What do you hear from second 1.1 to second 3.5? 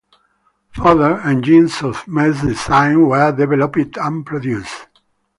engines of Metz' design were